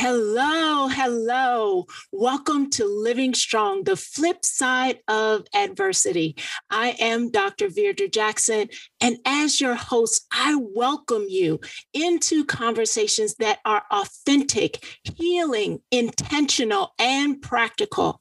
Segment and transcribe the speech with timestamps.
[0.00, 1.88] Hello, hello.
[2.12, 6.36] Welcome to Living Strong, the flip side of adversity.
[6.70, 7.66] I am Dr.
[7.66, 8.68] Virdra Jackson,
[9.00, 11.58] and as your host, I welcome you
[11.92, 18.20] into conversations that are authentic, healing, intentional, and practical.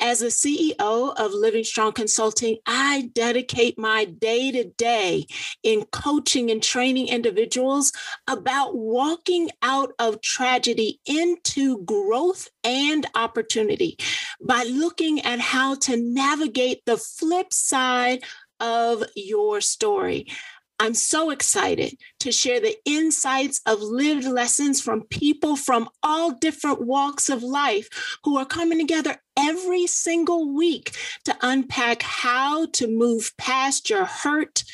[0.00, 5.26] As a CEO of Living Strong Consulting, I dedicate my day to day
[5.62, 7.92] in coaching and training individuals
[8.26, 13.96] about walking out of tragedy into growth and opportunity
[14.40, 18.24] by looking at how to navigate the flip side
[18.60, 20.26] of your story.
[20.80, 26.80] I'm so excited to share the insights of lived lessons from people from all different
[26.82, 27.88] walks of life
[28.24, 34.64] who are coming together every single week to unpack how to move past your hurt,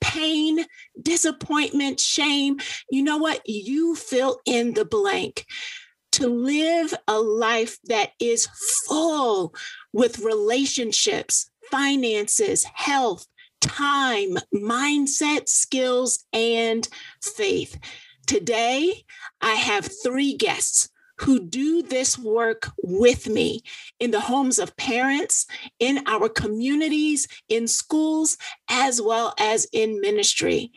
[0.00, 0.64] pain,
[1.00, 2.58] disappointment, shame.
[2.90, 3.42] You know what?
[3.44, 5.44] You fill in the blank.
[6.12, 8.48] To live a life that is
[8.86, 9.54] full
[9.92, 13.26] with relationships, finances, health,
[13.60, 16.88] time, mindset, skills, and
[17.22, 17.78] faith.
[18.26, 19.04] Today,
[19.40, 23.62] I have three guests who do this work with me
[23.98, 25.46] in the homes of parents,
[25.78, 28.36] in our communities, in schools,
[28.68, 30.70] as well as in ministry.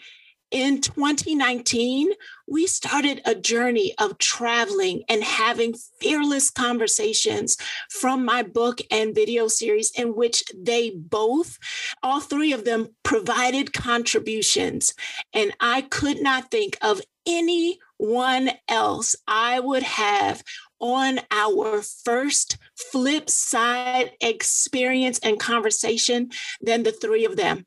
[0.52, 2.12] In 2019,
[2.46, 7.56] we started a journey of traveling and having fearless conversations
[7.90, 11.58] from my book and video series, in which they both,
[12.04, 14.94] all three of them, provided contributions.
[15.34, 20.44] And I could not think of anyone else I would have
[20.82, 27.66] on our first flip side experience and conversation than the three of them.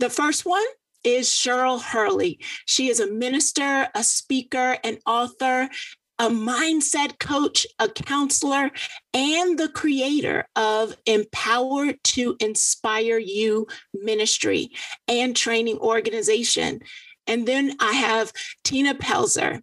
[0.00, 0.64] The first one
[1.06, 2.40] is Cheryl Hurley.
[2.66, 5.68] She is a minister, a speaker, an author,
[6.18, 8.72] a mindset coach, a counselor,
[9.14, 14.72] and the creator of Empower to Inspire You Ministry
[15.06, 16.80] and Training Organization.
[17.28, 18.32] And then I have
[18.64, 19.60] Tina Pelzer.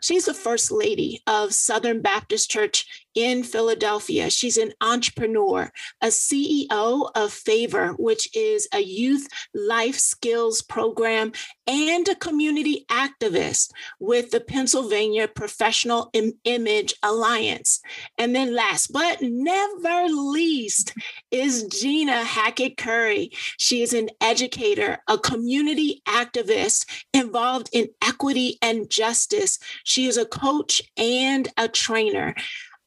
[0.00, 4.30] She's the first lady of Southern Baptist Church in Philadelphia.
[4.30, 5.70] She's an entrepreneur,
[6.00, 11.32] a CEO of Favor, which is a youth life skills program,
[11.66, 17.80] and a community activist with the Pennsylvania Professional Im- Image Alliance.
[18.18, 20.94] And then, last but never least,
[21.30, 23.30] is Gina Hackett Curry.
[23.58, 29.58] She is an educator, a community activist involved in equity and justice.
[29.84, 32.34] She is a coach and a trainer.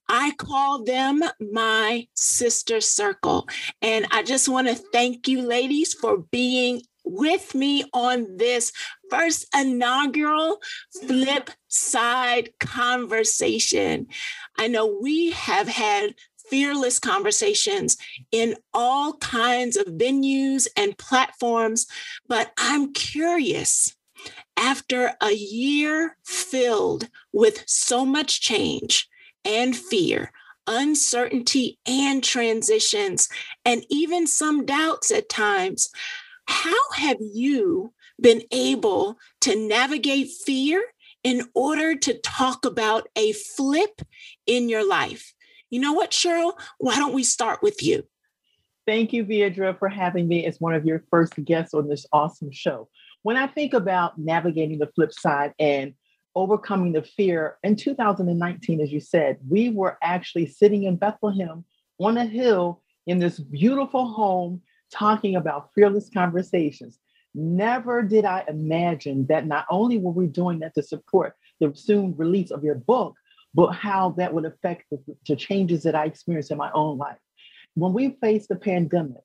[0.10, 3.48] I call them my sister circle.
[3.82, 8.72] And I just want to thank you, ladies, for being with me on this
[9.10, 10.60] first inaugural
[11.02, 14.08] flip side conversation.
[14.58, 16.16] I know we have had
[16.50, 17.98] fearless conversations
[18.32, 21.88] in all kinds of venues and platforms,
[22.28, 23.96] but I'm curious
[24.56, 29.08] after a year filled with so much change
[29.48, 30.32] and fear,
[30.68, 33.30] uncertainty and transitions,
[33.66, 35.90] and even some doubts at times.
[36.48, 40.84] How have you been able to navigate fear
[41.24, 44.02] in order to talk about a flip
[44.46, 45.34] in your life?
[45.70, 46.54] You know what, Cheryl?
[46.78, 48.04] Why don't we start with you?
[48.86, 52.52] Thank you, Virdra, for having me as one of your first guests on this awesome
[52.52, 52.88] show.
[53.24, 55.94] When I think about navigating the flip side and
[56.38, 57.58] overcoming the fear.
[57.64, 61.66] In 2019, as you said, we were actually sitting in Bethlehem
[62.00, 67.00] on a hill in this beautiful home talking about fearless conversations.
[67.34, 72.16] Never did I imagine that not only were we doing that to support the soon
[72.16, 73.16] release of your book,
[73.56, 77.18] but how that would affect the, the changes that I experienced in my own life.
[77.74, 79.24] When we faced the pandemic,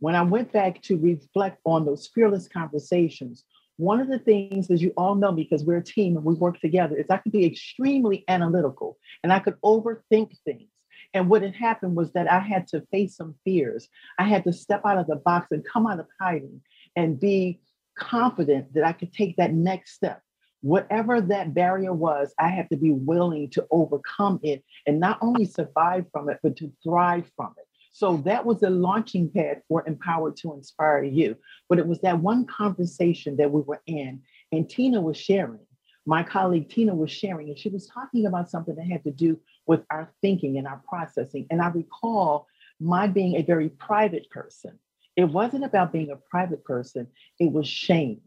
[0.00, 3.44] when I went back to reflect on those fearless conversations,
[3.76, 6.60] one of the things, as you all know, because we're a team and we work
[6.60, 10.68] together, is I could be extremely analytical and I could overthink things.
[11.12, 13.88] And what had happened was that I had to face some fears.
[14.18, 16.60] I had to step out of the box and come out of hiding
[16.96, 17.60] and be
[17.96, 20.20] confident that I could take that next step.
[20.60, 25.44] Whatever that barrier was, I had to be willing to overcome it and not only
[25.44, 27.63] survive from it, but to thrive from it.
[27.94, 31.36] So that was a launching pad for Empowered to Inspire You.
[31.68, 34.20] But it was that one conversation that we were in,
[34.50, 35.64] and Tina was sharing.
[36.04, 39.38] My colleague Tina was sharing, and she was talking about something that had to do
[39.68, 41.46] with our thinking and our processing.
[41.50, 42.48] And I recall
[42.80, 44.76] my being a very private person.
[45.14, 47.06] It wasn't about being a private person,
[47.38, 48.22] it was shame.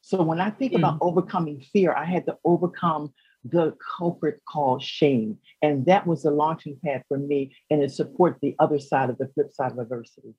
[0.00, 0.78] So when I think mm.
[0.78, 3.12] about overcoming fear, I had to overcome
[3.44, 5.38] the culprit called shame.
[5.62, 7.56] And that was the launching pad for me.
[7.70, 10.34] And it supports the other side of the flip side of adversity.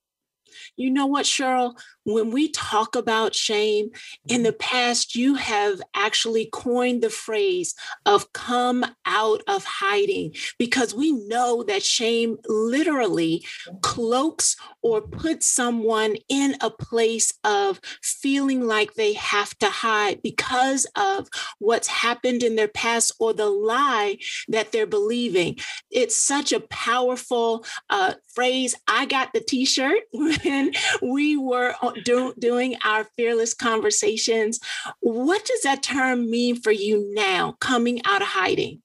[0.75, 1.73] You know what, Cheryl?
[2.03, 3.91] When we talk about shame,
[4.27, 4.43] in mm-hmm.
[4.43, 7.75] the past, you have actually coined the phrase
[8.05, 13.45] of come out of hiding because we know that shame literally
[13.81, 20.87] cloaks or puts someone in a place of feeling like they have to hide because
[20.95, 25.57] of what's happened in their past or the lie that they're believing.
[25.91, 28.75] It's such a powerful uh, phrase.
[28.87, 34.59] I got the t shirt when we were uh, do, doing our fearless conversations.
[34.99, 38.81] What does that term mean for you now, coming out of hiding?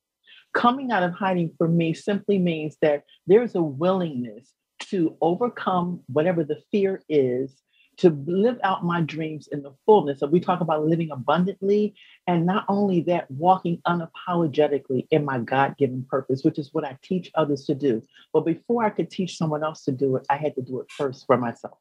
[0.55, 4.51] Coming out of hiding for me simply means that there's a willingness
[4.91, 7.55] to overcome whatever the fear is
[7.99, 10.21] to live out my dreams in the fullness.
[10.21, 11.95] So we talk about living abundantly,
[12.27, 16.99] and not only that, walking unapologetically in my God given purpose, which is what I
[17.03, 18.03] teach others to do.
[18.33, 20.91] But before I could teach someone else to do it, I had to do it
[20.91, 21.79] first for myself.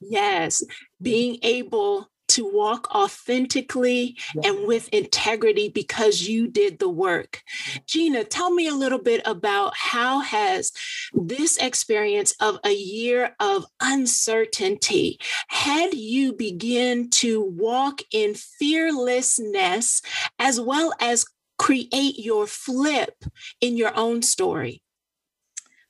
[0.00, 0.62] Yes,
[1.00, 7.42] being able to walk authentically and with integrity because you did the work.
[7.86, 10.72] Gina, tell me a little bit about how has
[11.12, 15.18] this experience of a year of uncertainty
[15.48, 20.00] had you begin to walk in fearlessness
[20.38, 21.26] as well as
[21.58, 23.24] create your flip
[23.60, 24.82] in your own story?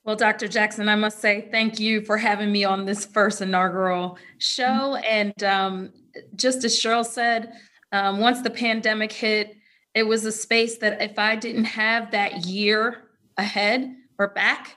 [0.04, 0.48] Well, Dr.
[0.48, 4.96] Jackson, I must say thank you for having me on this first inaugural show.
[4.96, 5.92] And um,
[6.36, 7.52] just as Cheryl said,
[7.92, 9.56] um, once the pandemic hit,
[9.94, 13.04] it was a space that if I didn't have that year
[13.36, 14.76] ahead or back,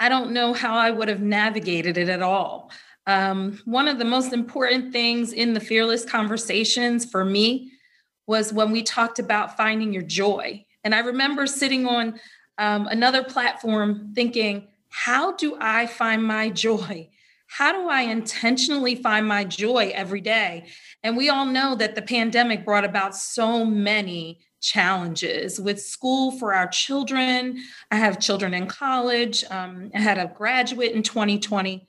[0.00, 2.70] I don't know how I would have navigated it at all.
[3.06, 7.72] Um, one of the most important things in the fearless conversations for me
[8.26, 10.64] was when we talked about finding your joy.
[10.82, 12.18] And I remember sitting on
[12.58, 17.08] um, another platform thinking, how do I find my joy?
[17.46, 20.66] How do I intentionally find my joy every day?
[21.02, 26.52] And we all know that the pandemic brought about so many challenges with school for
[26.52, 27.62] our children.
[27.90, 29.44] I have children in college.
[29.50, 31.86] Um, I had a graduate in 2020.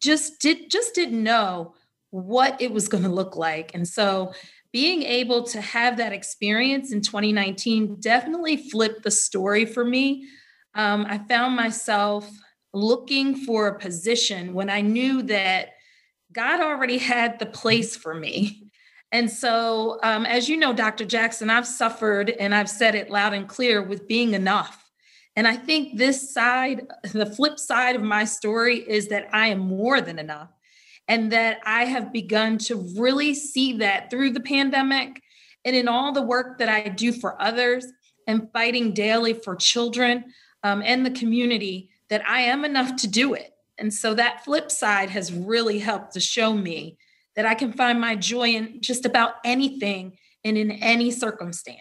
[0.00, 1.74] Just did just didn't know
[2.10, 4.32] what it was going to look like, and so
[4.72, 10.26] being able to have that experience in 2019 definitely flipped the story for me.
[10.74, 12.28] Um, I found myself
[12.74, 15.70] looking for a position when I knew that
[16.32, 18.70] God already had the place for me.
[19.12, 21.04] And so, um, as you know, Dr.
[21.04, 24.90] Jackson, I've suffered and I've said it loud and clear with being enough.
[25.36, 29.60] And I think this side, the flip side of my story is that I am
[29.60, 30.50] more than enough
[31.06, 35.22] and that I have begun to really see that through the pandemic
[35.64, 37.86] and in all the work that I do for others
[38.26, 40.24] and fighting daily for children
[40.62, 43.50] um, and the community that I am enough to do it.
[43.76, 46.96] And so that flip side has really helped to show me
[47.34, 51.80] that I can find my joy in just about anything and in any circumstance.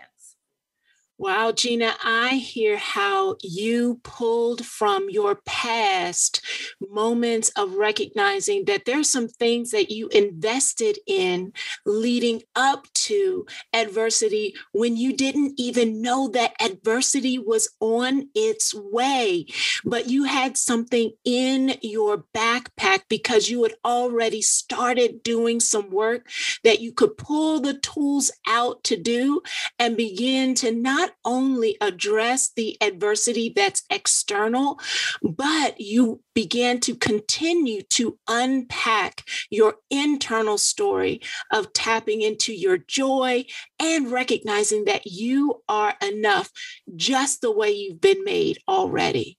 [1.20, 6.41] Wow, Gina, I hear how you pulled from your past
[6.82, 11.53] moments of recognizing that there's some things that you invested in
[11.86, 19.46] leading up to adversity when you didn't even know that adversity was on its way.
[19.86, 26.27] But you had something in your backpack because you had already started doing some work
[26.63, 29.41] that you could pull the tools out to do
[29.79, 34.80] and begin to not not only address the adversity that's external,
[35.22, 43.46] but you began to continue to unpack your internal story of tapping into your joy
[43.80, 46.50] and recognizing that you are enough
[46.96, 49.38] just the way you've been made already.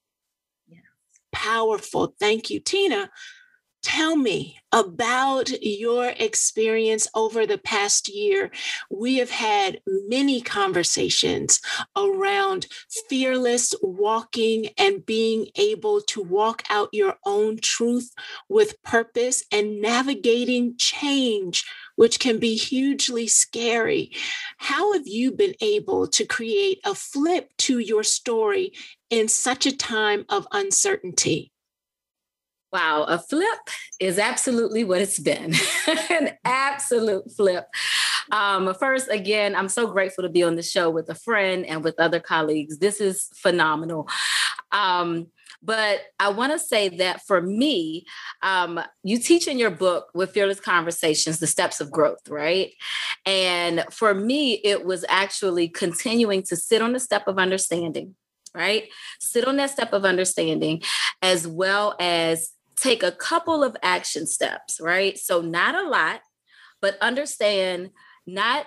[0.68, 0.78] Yeah.
[1.32, 2.14] Powerful.
[2.20, 3.10] Thank you, Tina.
[3.84, 8.50] Tell me about your experience over the past year.
[8.90, 11.60] We have had many conversations
[11.94, 12.66] around
[13.10, 18.10] fearless walking and being able to walk out your own truth
[18.48, 24.12] with purpose and navigating change, which can be hugely scary.
[24.56, 28.72] How have you been able to create a flip to your story
[29.10, 31.52] in such a time of uncertainty?
[32.74, 35.54] Wow, a flip is absolutely what it's been
[36.10, 37.66] an absolute flip.
[38.32, 41.84] Um, first, again, I'm so grateful to be on the show with a friend and
[41.84, 42.78] with other colleagues.
[42.78, 44.08] This is phenomenal.
[44.72, 45.28] Um,
[45.62, 48.06] but I want to say that for me,
[48.42, 52.72] um, you teach in your book with Fearless Conversations the steps of growth, right?
[53.24, 58.16] And for me, it was actually continuing to sit on the step of understanding,
[58.52, 58.88] right?
[59.20, 60.82] Sit on that step of understanding,
[61.22, 65.18] as well as take a couple of action steps, right?
[65.18, 66.20] So, not a lot,
[66.80, 67.90] but understand
[68.26, 68.66] not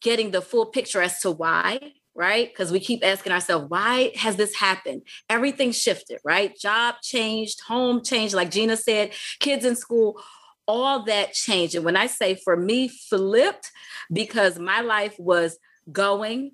[0.00, 2.48] getting the full picture as to why, right?
[2.48, 5.02] Because we keep asking ourselves, why has this happened?
[5.28, 6.56] Everything shifted, right?
[6.56, 10.20] Job changed, home changed, like Gina said, kids in school,
[10.66, 11.74] all that changed.
[11.74, 13.70] And when I say for me, flipped,
[14.12, 15.58] because my life was
[15.90, 16.52] going,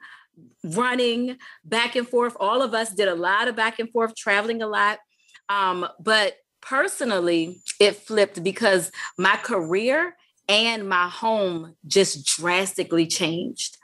[0.63, 2.37] running back and forth.
[2.41, 4.99] All of us did a lot of back and forth, traveling a lot.
[5.49, 6.35] Um, but
[6.65, 10.17] personally, it flipped because my career
[10.49, 13.79] and my home just drastically changed.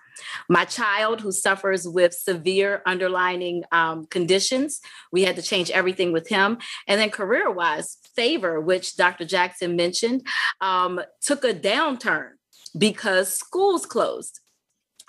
[0.48, 4.80] My child, who suffers with severe underlining um, conditions,
[5.12, 6.58] we had to change everything with him.
[6.86, 9.24] And then career wise, favor, which Dr.
[9.24, 10.26] Jackson mentioned,
[10.60, 12.32] um, took a downturn
[12.76, 14.40] because schools closed.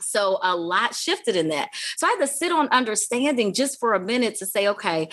[0.04, 1.70] So a lot shifted in that.
[1.98, 5.10] So I had to sit on understanding just for a minute to say, okay,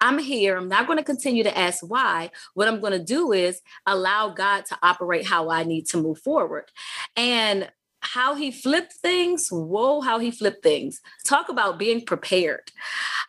[0.00, 0.56] I'm here.
[0.56, 2.30] I'm not going to continue to ask why.
[2.54, 6.18] What I'm going to do is allow God to operate how I need to move
[6.18, 6.70] forward.
[7.16, 7.70] And
[8.02, 12.72] how he flipped things whoa how he flipped things talk about being prepared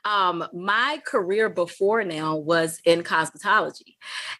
[0.05, 3.97] um my career before now was in cosmetology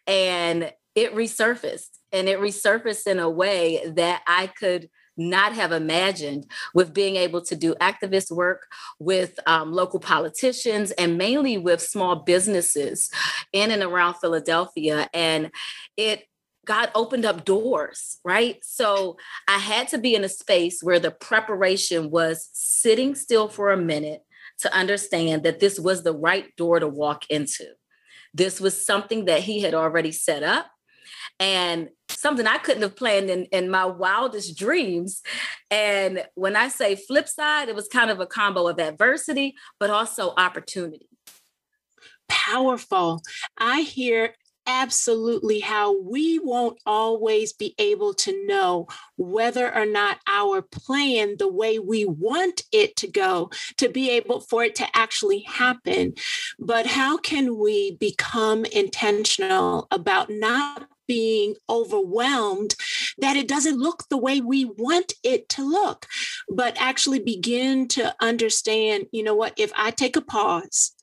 [0.07, 4.89] and it resurfaced and it resurfaced in a way that i could
[5.29, 8.67] not have imagined with being able to do activist work
[8.99, 13.09] with um, local politicians and mainly with small businesses
[13.53, 15.09] in and around Philadelphia.
[15.13, 15.51] And
[15.97, 16.23] it
[16.65, 18.57] God opened up doors, right?
[18.63, 23.71] So I had to be in a space where the preparation was sitting still for
[23.71, 24.21] a minute
[24.59, 27.65] to understand that this was the right door to walk into.
[28.33, 30.67] This was something that he had already set up
[31.39, 31.89] and
[32.21, 35.21] something I couldn't have planned in, in my wildest dreams.
[35.69, 39.89] And when I say flip side, it was kind of a combo of adversity, but
[39.89, 41.09] also opportunity.
[42.29, 43.21] Powerful.
[43.57, 44.35] I hear
[44.67, 48.87] absolutely how we won't always be able to know
[49.17, 54.39] whether or not our plan the way we want it to go to be able
[54.39, 56.13] for it to actually happen
[56.59, 62.73] but how can we become intentional about not being overwhelmed
[63.17, 66.07] that it doesn't look the way we want it to look,
[66.47, 70.93] but actually begin to understand, you know what, if I take a pause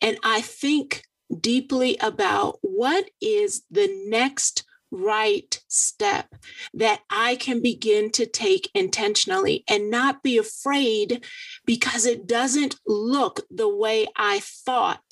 [0.00, 1.04] and I think
[1.40, 6.34] deeply about what is the next right step
[6.74, 11.24] that I can begin to take intentionally and not be afraid
[11.64, 15.11] because it doesn't look the way I thought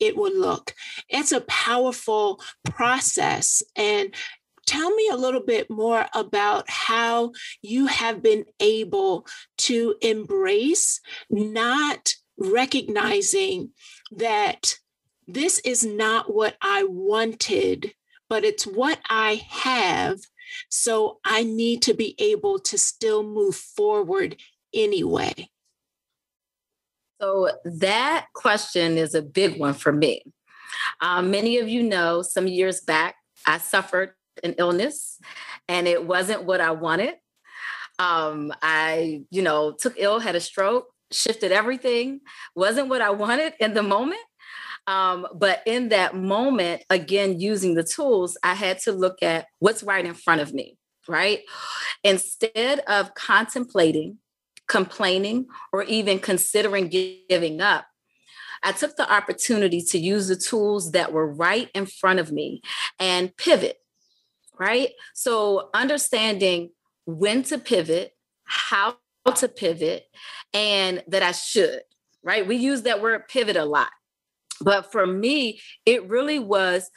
[0.00, 0.74] it would look.
[1.08, 3.62] It's a powerful process.
[3.76, 4.14] And
[4.66, 9.26] tell me a little bit more about how you have been able
[9.58, 11.00] to embrace
[11.30, 13.70] not recognizing
[14.12, 14.74] that
[15.26, 17.92] this is not what I wanted,
[18.28, 20.18] but it's what I have.
[20.68, 24.36] So I need to be able to still move forward
[24.74, 25.48] anyway.
[27.20, 30.22] So that question is a big one for me.
[31.00, 34.10] Um, many of you know some years back, I suffered
[34.44, 35.18] an illness
[35.68, 37.14] and it wasn't what I wanted.
[37.98, 42.20] Um, I, you know, took ill, had a stroke, shifted everything,
[42.54, 44.20] wasn't what I wanted in the moment.
[44.86, 49.82] Um, but in that moment, again, using the tools, I had to look at what's
[49.82, 50.76] right in front of me,
[51.08, 51.40] right?
[52.04, 54.18] Instead of contemplating
[54.68, 56.88] complaining, or even considering
[57.28, 57.86] giving up,
[58.62, 62.62] I took the opportunity to use the tools that were right in front of me
[62.98, 63.76] and pivot,
[64.58, 64.90] right?
[65.14, 66.70] So, understanding
[67.04, 68.12] when to pivot,
[68.44, 68.96] how
[69.34, 70.04] to pivot,
[70.52, 71.80] and that I should,
[72.22, 72.46] right?
[72.46, 73.90] We use that word pivot a lot.
[74.60, 76.90] But for me, it really was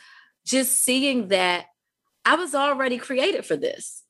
[0.46, 1.66] just seeing that
[2.26, 4.04] I was already created for this.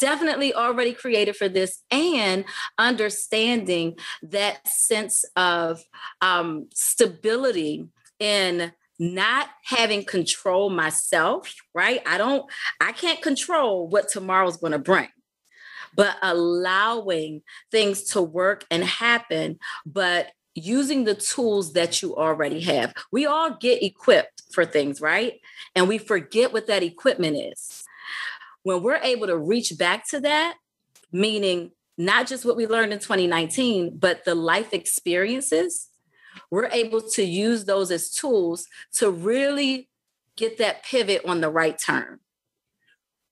[0.00, 2.44] Definitely already created for this and
[2.78, 5.82] understanding that sense of
[6.20, 7.86] um, stability
[8.18, 12.02] in not having control myself, right?
[12.06, 12.44] I don't,
[12.80, 15.08] I can't control what tomorrow's going to bring,
[15.94, 22.92] but allowing things to work and happen, but using the tools that you already have.
[23.10, 25.40] We all get equipped for things, right?
[25.74, 27.84] And we forget what that equipment is.
[28.62, 30.56] When we're able to reach back to that,
[31.10, 35.88] meaning not just what we learned in 2019, but the life experiences,
[36.50, 39.88] we're able to use those as tools to really
[40.36, 42.20] get that pivot on the right turn.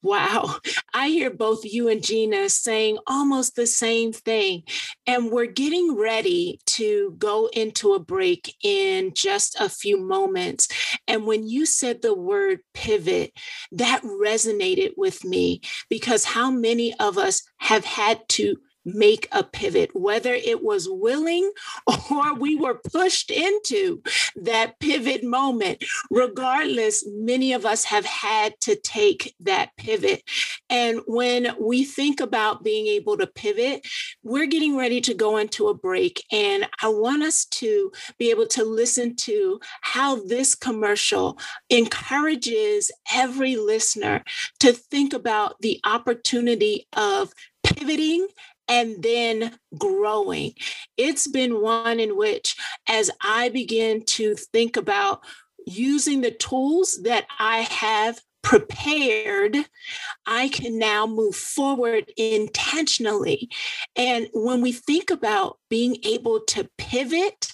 [0.03, 0.57] Wow.
[0.95, 4.63] I hear both you and Gina saying almost the same thing.
[5.07, 10.69] And we're getting ready to go into a break in just a few moments.
[11.07, 13.33] And when you said the word pivot,
[13.73, 19.91] that resonated with me because how many of us have had to make a pivot,
[19.95, 21.51] whether it was willing
[22.11, 24.03] or we were pushed into
[24.37, 25.85] that pivot moment.
[26.11, 30.23] Regardless, many of us have had to take that pivot.
[30.69, 33.87] And when we think about being able to pivot,
[34.23, 36.25] we're getting ready to go into a break.
[36.33, 43.57] And I want us to be able to listen to how this commercial encourages every
[43.57, 44.23] listener
[44.61, 47.33] to think about the opportunity of
[47.63, 48.27] pivoting
[48.71, 50.55] and then growing.
[50.97, 52.57] It's been one in which,
[52.89, 55.23] as I begin to think about
[55.67, 59.57] using the tools that I have prepared,
[60.25, 63.51] I can now move forward intentionally.
[63.97, 67.53] And when we think about being able to pivot,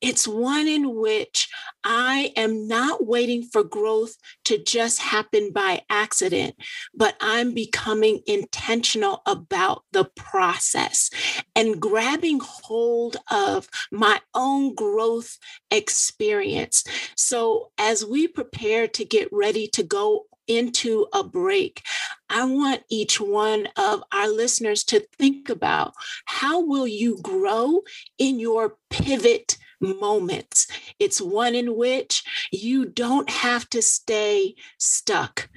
[0.00, 1.48] it's one in which
[1.82, 6.56] I am not waiting for growth to just happen by accident,
[6.94, 11.10] but I'm becoming intentional about the process
[11.54, 15.38] and grabbing hold of my own growth
[15.70, 16.84] experience.
[17.16, 21.82] So, as we prepare to get ready to go into a break,
[22.28, 25.94] I want each one of our listeners to think about
[26.26, 27.82] how will you grow
[28.18, 30.66] in your pivot moments.
[30.98, 35.48] It's one in which you don't have to stay stuck.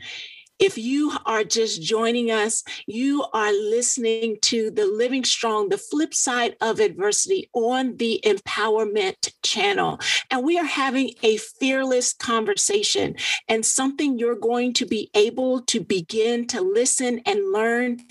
[0.59, 6.13] If you are just joining us, you are listening to the Living Strong, the flip
[6.13, 9.99] side of adversity on the Empowerment channel.
[10.29, 13.15] And we are having a fearless conversation
[13.47, 18.01] and something you're going to be able to begin to listen and learn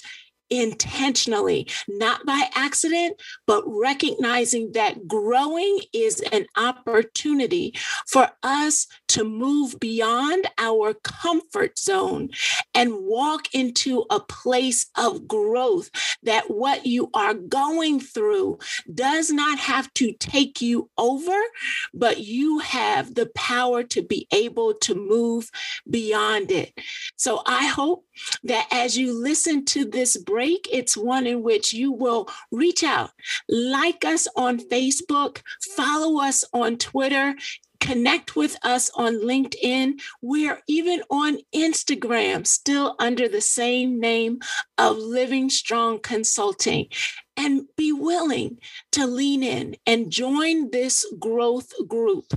[0.59, 7.73] intentionally, not by accident, but recognizing that growing is an opportunity
[8.07, 12.29] for us to move beyond our comfort zone
[12.73, 15.89] and walk into a place of growth.
[16.23, 18.59] That what you are going through
[18.93, 21.39] does not have to take you over,
[21.93, 25.51] but you have the power to be able to move
[25.89, 26.73] beyond it.
[27.15, 28.05] So I hope
[28.43, 33.11] that as you listen to this break, it's one in which you will reach out,
[33.47, 35.41] like us on Facebook,
[35.75, 37.35] follow us on Twitter,
[37.83, 39.99] connect with us on LinkedIn.
[40.21, 44.39] We're even on Instagram, still under the same name
[44.77, 46.87] of Living Strong Consulting
[47.35, 48.59] and be willing
[48.93, 52.33] to lean in and join this growth group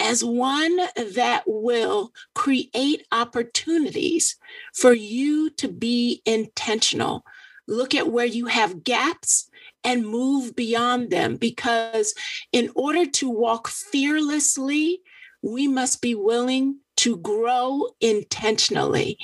[0.00, 4.36] as one that will create opportunities
[4.74, 7.24] for you to be intentional.
[7.68, 9.47] Look at where you have gaps
[9.88, 12.14] and move beyond them because
[12.52, 15.00] in order to walk fearlessly,
[15.42, 19.16] we must be willing to grow intentionally.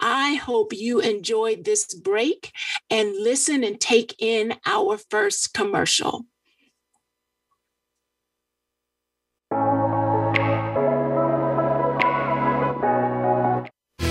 [0.00, 2.52] I hope you enjoyed this break
[2.88, 6.24] and listen and take in our first commercial.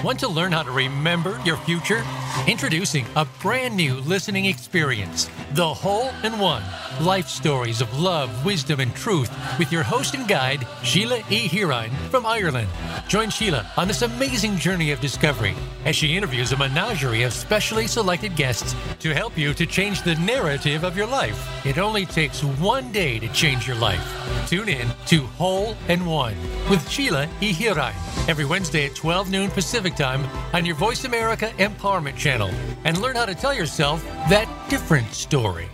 [0.00, 2.02] Want to learn how to remember your future?
[2.48, 6.62] Introducing a brand new listening experience, The Whole in One
[7.00, 11.46] Life Stories of Love, Wisdom, and Truth with your host and guide, Sheila E.
[11.46, 12.68] Hirine from Ireland.
[13.06, 17.86] Join Sheila on this amazing journey of discovery as she interviews a menagerie of specially
[17.86, 21.66] selected guests to help you to change the narrative of your life.
[21.66, 24.04] It only takes one day to change your life.
[24.48, 26.36] Tune in to Whole and One
[26.68, 27.52] with Sheila E.
[27.52, 27.94] Hirine
[28.28, 32.50] every Wednesday at 12 noon Pacific Pacific Time on your Voice America Empowerment Channel
[32.84, 35.68] and learn how to tell yourself that different story.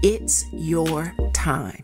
[0.01, 1.83] It's your time.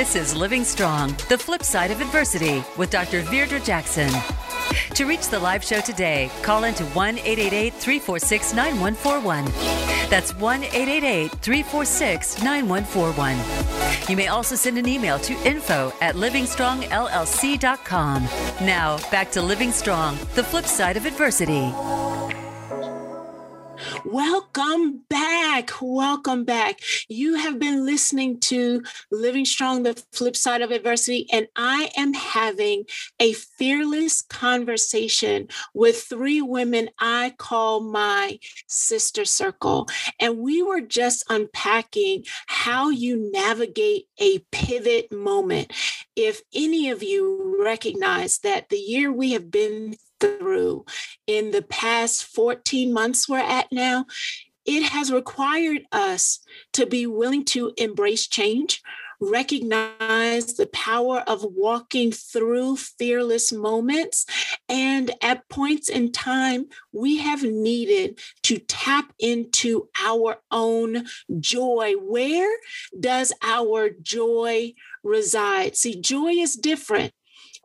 [0.00, 3.20] This is Living Strong, the flip side of adversity with Dr.
[3.20, 4.10] Virdra Jackson.
[4.94, 9.44] To reach the live show today, call into 1 888 346 9141.
[10.08, 14.08] That's 1 888 346 9141.
[14.08, 18.22] You may also send an email to info at livingstrongllc.com.
[18.66, 21.74] Now, back to Living Strong, the flip side of adversity.
[24.04, 25.70] Welcome back.
[25.80, 26.80] Welcome back.
[27.08, 32.12] You have been listening to Living Strong, the flip side of adversity, and I am
[32.12, 32.84] having
[33.18, 39.88] a fearless conversation with three women I call my sister circle.
[40.18, 45.72] And we were just unpacking how you navigate a pivot moment.
[46.16, 50.84] If any of you recognize that the year we have been through
[51.26, 54.06] in the past 14 months we're at now,
[54.66, 56.40] it has required us
[56.74, 58.82] to be willing to embrace change,
[59.20, 64.26] recognize the power of walking through fearless moments.
[64.68, 71.06] And at points in time, we have needed to tap into our own
[71.38, 71.94] joy.
[71.94, 72.54] Where
[72.98, 75.76] does our joy reside?
[75.76, 77.12] See, joy is different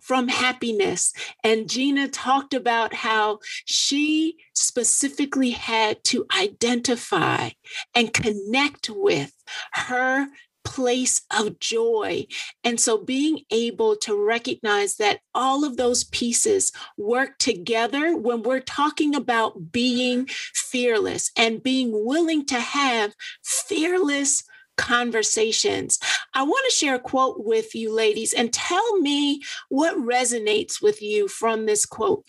[0.05, 1.13] from happiness.
[1.43, 7.49] And Gina talked about how she specifically had to identify
[7.95, 9.33] and connect with
[9.73, 10.27] her
[10.63, 12.27] place of joy.
[12.63, 18.59] And so being able to recognize that all of those pieces work together when we're
[18.59, 24.43] talking about being fearless and being willing to have fearless
[24.77, 25.99] conversations.
[26.33, 31.01] I want to share a quote with you, ladies, and tell me what resonates with
[31.01, 32.25] you from this quote.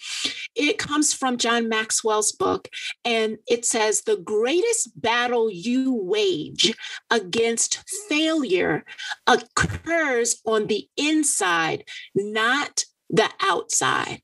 [0.55, 2.69] It comes from John Maxwell's book,
[3.05, 6.75] and it says, The greatest battle you wage
[7.11, 8.85] against failure
[9.27, 14.23] occurs on the inside, not the outside.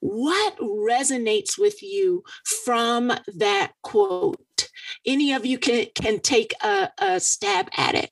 [0.00, 2.24] What resonates with you
[2.64, 4.68] from that quote?
[5.06, 8.10] Any of you can can take a, a stab at it.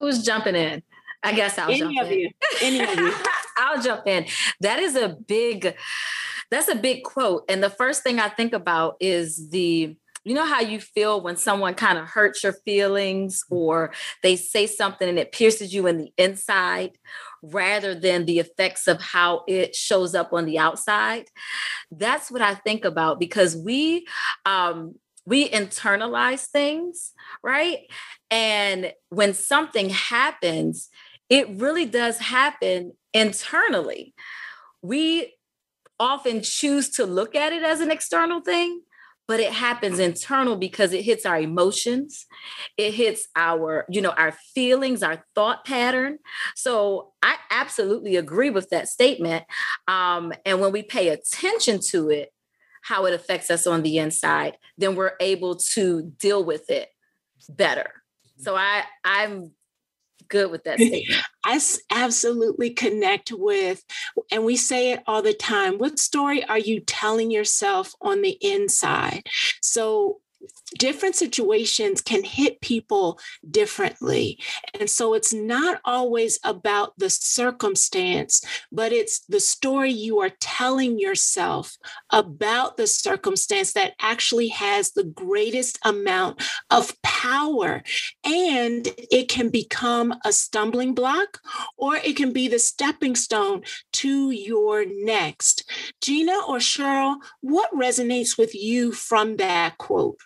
[0.00, 0.82] Who's jumping in?
[1.22, 2.18] I guess I'll Any jump of in.
[2.18, 2.30] you.
[2.62, 3.12] Any of you.
[3.56, 4.26] I'll jump in.
[4.60, 5.74] That is a big,
[6.50, 7.44] that's a big quote.
[7.48, 11.36] And the first thing I think about is the, you know how you feel when
[11.36, 15.98] someone kind of hurts your feelings or they say something and it pierces you in
[15.98, 16.92] the inside
[17.42, 21.26] rather than the effects of how it shows up on the outside.
[21.90, 24.06] That's what I think about because we
[24.44, 24.94] um
[25.26, 27.80] we internalize things, right?
[28.30, 30.88] And when something happens,
[31.28, 34.14] it really does happen internally.
[34.82, 35.34] We
[35.98, 38.82] often choose to look at it as an external thing,
[39.30, 42.26] but it happens internal because it hits our emotions
[42.76, 46.18] it hits our you know our feelings our thought pattern
[46.56, 49.44] so i absolutely agree with that statement
[49.86, 52.30] um, and when we pay attention to it
[52.82, 56.88] how it affects us on the inside then we're able to deal with it
[57.48, 57.90] better
[58.38, 59.50] so i i'm
[60.30, 61.22] good with that statement.
[61.44, 63.84] I absolutely connect with,
[64.30, 65.76] and we say it all the time.
[65.76, 69.26] What story are you telling yourself on the inside?
[69.60, 70.20] So
[70.78, 73.18] different situations can hit people
[73.50, 74.38] differently.
[74.78, 80.98] And so it's not always about the circumstance, but it's the story you are telling
[80.98, 81.76] yourself
[82.10, 87.82] about the circumstance that actually has the greatest amount of power.
[88.24, 91.40] And it can become a stumbling block
[91.76, 95.68] or it can be the stepping stone to your next.
[96.00, 100.18] Gina or Cheryl, what resonates with you from that quote?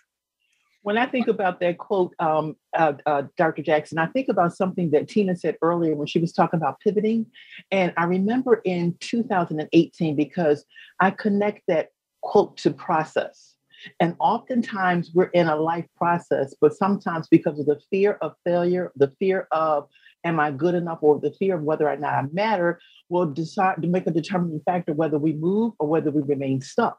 [0.85, 3.63] When I think about that quote, um, uh, uh, Dr.
[3.63, 7.25] Jackson, I think about something that Tina said earlier when she was talking about pivoting.
[7.71, 10.63] And I remember in 2018 because
[10.99, 11.89] I connect that
[12.21, 13.55] quote to process.
[13.99, 18.91] And oftentimes we're in a life process, but sometimes because of the fear of failure,
[18.95, 19.87] the fear of
[20.25, 23.81] am I good enough, or the fear of whether or not I matter, will decide
[23.81, 26.97] to make a determining factor whether we move or whether we remain stuck.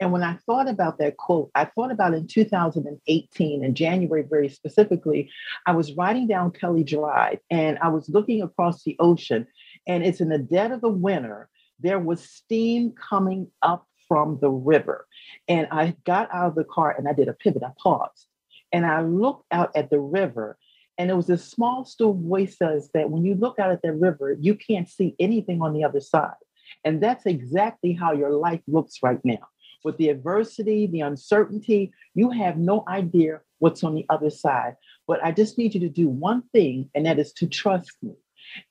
[0.00, 4.48] And when I thought about that quote, I thought about in 2018, in January very
[4.48, 5.30] specifically,
[5.66, 9.46] I was riding down Kelly Drive and I was looking across the ocean,
[9.88, 11.48] and it's in the dead of the winter.
[11.80, 15.06] There was steam coming up from the river.
[15.48, 17.62] And I got out of the car and I did a pivot.
[17.62, 18.28] I paused
[18.72, 20.56] and I looked out at the river.
[20.98, 23.92] And it was a small, still voice says that when you look out at that
[23.92, 26.34] river, you can't see anything on the other side.
[26.84, 29.46] And that's exactly how your life looks right now
[29.86, 34.74] with the adversity, the uncertainty, you have no idea what's on the other side.
[35.06, 38.14] But I just need you to do one thing, and that is to trust me.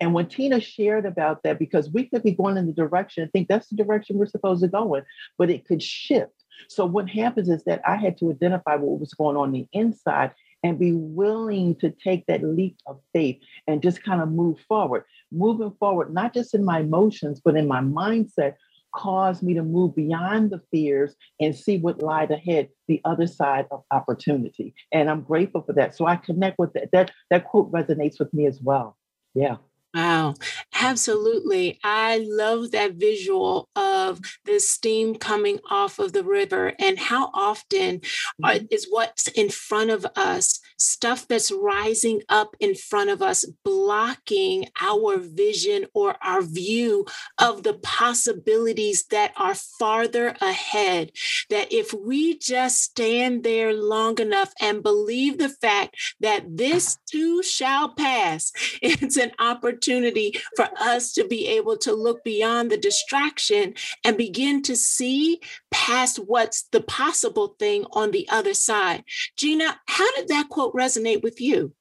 [0.02, 3.28] And when Tina shared about that, because we could be going in the direction, I
[3.28, 5.04] think that's the direction we're supposed to go in,
[5.38, 6.34] but it could shift.
[6.68, 10.32] So what happens is that I had to identify what was going on the inside
[10.66, 15.04] and be willing to take that leap of faith and just kind of move forward.
[15.32, 18.56] Moving forward, not just in my emotions, but in my mindset
[18.92, 23.68] caused me to move beyond the fears and see what lied ahead, the other side
[23.70, 24.74] of opportunity.
[24.92, 25.96] And I'm grateful for that.
[25.96, 26.90] So I connect with that.
[26.92, 28.98] That that quote resonates with me as well.
[29.36, 29.58] Yeah.
[29.94, 30.34] Wow,
[30.76, 31.80] absolutely.
[31.84, 38.00] I love that visual of the steam coming off of the river and how often
[38.00, 38.66] mm-hmm.
[38.72, 44.68] is what's in front of us, stuff that's rising up in front of us, blocking
[44.82, 47.06] our vision or our view
[47.38, 51.12] of the possibilities that are farther ahead.
[51.50, 57.44] That if we just stand there long enough and believe the fact that this too
[57.44, 62.78] shall pass, it's an opportunity opportunity for us to be able to look beyond the
[62.78, 63.74] distraction
[64.04, 65.40] and begin to see
[65.72, 69.04] past what's the possible thing on the other side.
[69.38, 71.74] Gina, how did that quote resonate with you?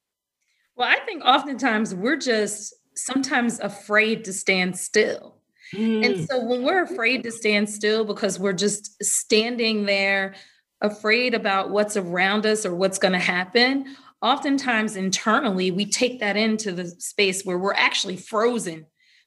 [0.75, 5.37] Well, I think oftentimes we're just sometimes afraid to stand still.
[5.73, 6.05] Mm.
[6.05, 10.35] And so when we're afraid to stand still because we're just standing there
[10.81, 16.37] afraid about what's around us or what's going to happen, oftentimes internally we take that
[16.37, 18.85] into the space where we're actually frozen.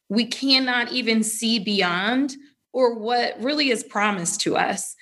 [0.09, 2.35] We cannot even see beyond
[2.73, 4.95] or what really is promised to us.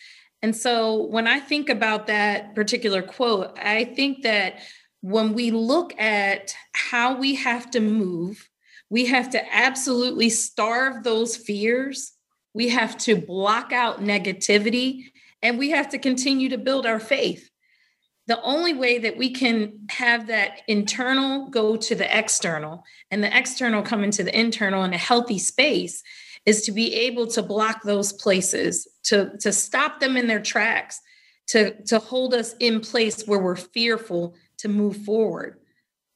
[0.43, 4.61] And so when i think about that particular quote i think that
[5.01, 8.49] when we look at how we have to move
[8.91, 12.13] we have to absolutely starve those fears.
[12.55, 15.11] We have to block out negativity
[15.43, 17.51] and we have to continue to build our faith
[18.27, 23.37] the only way that we can have that internal go to the external and the
[23.37, 26.03] external come into the internal in a healthy space
[26.45, 31.01] is to be able to block those places to to stop them in their tracks
[31.47, 35.59] to to hold us in place where we're fearful to move forward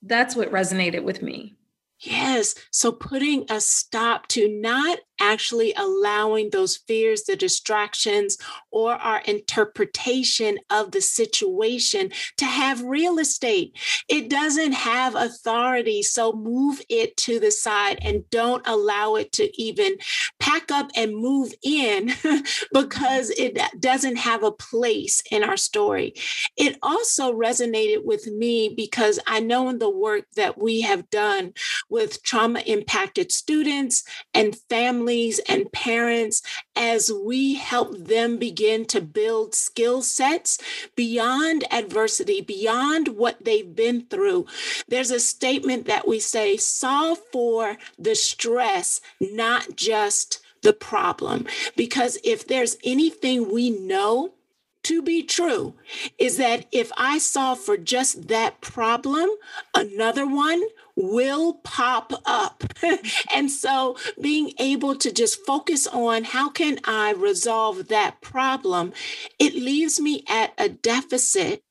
[0.02, 1.54] that's what resonated with me
[2.02, 2.54] Yes.
[2.70, 8.38] So putting a stop to not actually allowing those fears, the distractions,
[8.70, 13.76] or our interpretation of the situation to have real estate.
[14.08, 16.02] It doesn't have authority.
[16.02, 19.96] So move it to the side and don't allow it to even
[20.38, 22.12] pack up and move in
[22.72, 26.14] because it doesn't have a place in our story.
[26.56, 31.52] It also resonated with me because I know in the work that we have done
[31.88, 35.09] with trauma impacted students and families
[35.48, 36.42] and parents
[36.76, 40.58] as we help them begin to build skill sets
[40.94, 44.46] beyond adversity, beyond what they've been through.
[44.88, 51.46] There's a statement that we say solve for the stress, not just the problem.
[51.76, 54.34] Because if there's anything we know
[54.82, 55.74] to be true,
[56.18, 59.28] is that if I solve for just that problem,
[59.74, 60.62] another one
[60.96, 62.64] will pop up.
[63.34, 68.92] and so being able to just focus on how can I resolve that problem,
[69.38, 71.62] it leaves me at a deficit.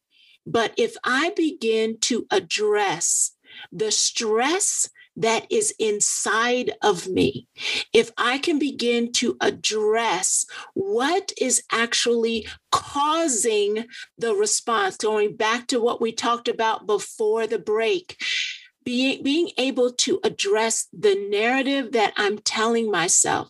[0.45, 3.32] But if I begin to address
[3.71, 7.47] the stress that is inside of me,
[7.93, 13.86] if I can begin to address what is actually causing
[14.17, 18.17] the response, going back to what we talked about before the break,
[18.83, 23.49] being, being able to address the narrative that I'm telling myself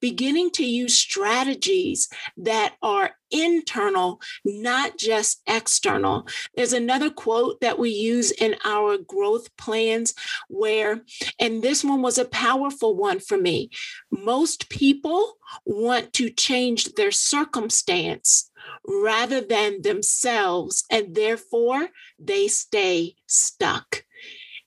[0.00, 6.26] beginning to use strategies that are internal, not just external.
[6.56, 10.14] There's another quote that we use in our growth plans
[10.48, 11.02] where,
[11.38, 13.70] and this one was a powerful one for me.
[14.10, 18.50] Most people want to change their circumstance
[18.86, 21.88] rather than themselves, and therefore
[22.18, 24.04] they stay stuck.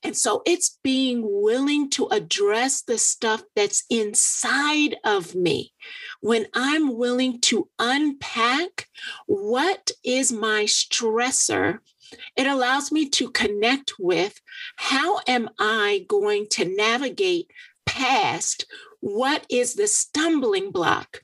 [0.04, 5.74] And so it's being willing to address the stuff that's inside of me.
[6.20, 8.90] When I'm willing to unpack
[9.26, 11.80] what is my stressor,
[12.36, 14.40] it allows me to connect with
[14.76, 17.50] how am I going to navigate
[17.86, 18.66] past
[19.00, 21.24] what is the stumbling block.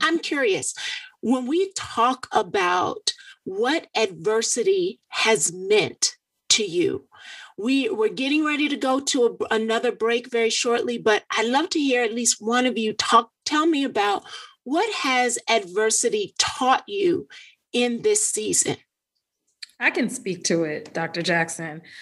[0.00, 0.74] I'm curious,
[1.20, 3.12] when we talk about
[3.44, 6.16] what adversity has meant
[6.50, 7.06] to you,
[7.56, 11.70] we we're getting ready to go to a, another break very shortly, but I'd love
[11.70, 13.30] to hear at least one of you talk.
[13.44, 14.24] Tell me about
[14.64, 17.28] what has adversity taught you
[17.72, 18.76] in this season.
[19.78, 21.22] I can speak to it, Dr.
[21.22, 21.82] Jackson.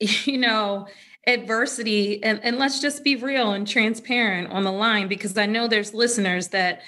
[0.00, 0.86] You know,
[1.26, 5.66] adversity, and, and let's just be real and transparent on the line because I know
[5.66, 6.82] there's listeners that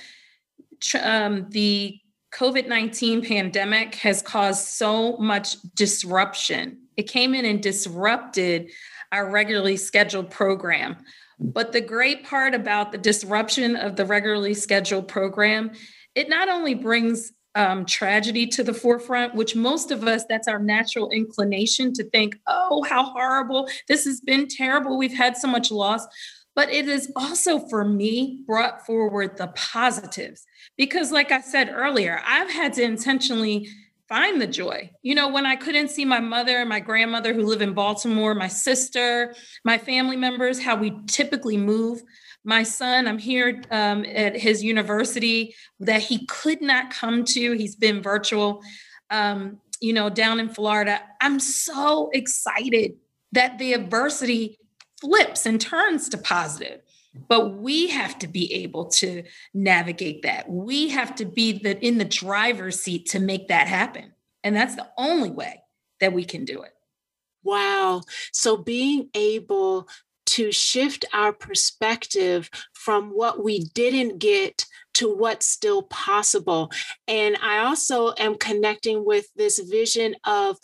[1.03, 1.99] um, the
[2.33, 8.71] COVID 19 pandemic has caused so much disruption it came in and disrupted
[9.11, 10.99] our regularly scheduled program.
[11.39, 15.73] But the great part about the disruption of the regularly scheduled program,
[16.15, 20.59] it not only brings um, tragedy to the forefront, which most of us, that's our
[20.59, 23.69] natural inclination to think, oh, how horrible.
[23.89, 24.99] This has been terrible.
[24.99, 26.07] We've had so much loss.
[26.55, 30.45] But it is also for me brought forward the positives.
[30.77, 33.69] Because, like I said earlier, I've had to intentionally
[34.11, 34.91] find the joy.
[35.03, 38.35] You know, when I couldn't see my mother and my grandmother who live in Baltimore,
[38.35, 42.03] my sister, my family members, how we typically move.
[42.45, 47.53] My son, I'm here um, at his university that he could not come to.
[47.53, 48.63] He's been virtual,
[49.11, 51.01] um, you know, down in Florida.
[51.21, 52.95] I'm so excited
[53.33, 54.59] that the adversity
[55.01, 56.81] flips and turns to positive.
[57.15, 60.49] But we have to be able to navigate that.
[60.49, 64.13] We have to be the, in the driver's seat to make that happen.
[64.45, 65.63] And that's the only way
[66.01, 66.73] that we can do it.
[67.43, 68.03] Wow.
[68.33, 69.89] So being able
[70.27, 76.71] to shift our perspective from what we didn't get to what's still possible.
[77.09, 80.57] And I also am connecting with this vision of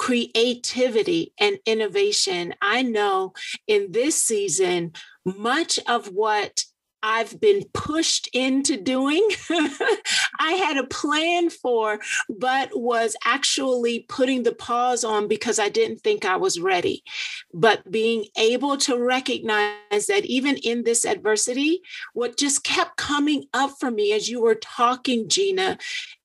[0.00, 2.54] creativity and innovation.
[2.62, 3.34] I know
[3.66, 4.94] in this season,
[5.26, 6.64] much of what
[7.02, 11.98] I've been pushed into doing, I had a plan for,
[12.30, 17.02] but was actually putting the pause on because I didn't think I was ready.
[17.52, 21.82] But being able to recognize that even in this adversity,
[22.14, 25.76] what just kept coming up for me as you were talking, Gina,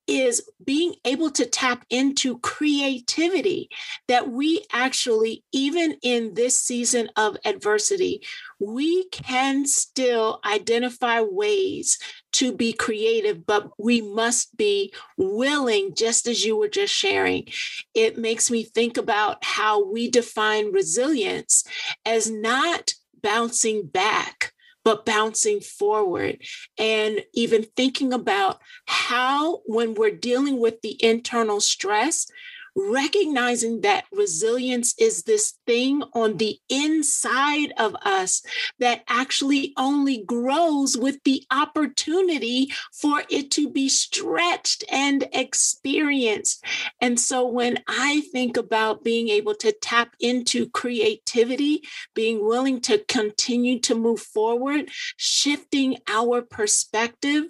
[0.07, 3.69] is being able to tap into creativity
[4.07, 8.21] that we actually, even in this season of adversity,
[8.59, 11.97] we can still identify ways
[12.33, 17.47] to be creative, but we must be willing, just as you were just sharing.
[17.93, 21.63] It makes me think about how we define resilience
[22.05, 24.53] as not bouncing back
[24.85, 26.37] but bouncing forward
[26.77, 32.27] and even thinking about how, when we're dealing with the internal stress,
[32.75, 38.43] recognizing that resilience is this thing on the inside of us
[38.79, 46.63] that actually only grows with the opportunity for it to be stretched and experienced.
[46.99, 53.03] And so when I think about being able to tap into creativity, being willing to
[53.07, 57.45] continue to move forward, shifting our perspective,